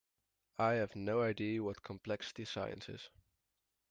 [0.57, 3.07] I have no idea what complexity science is.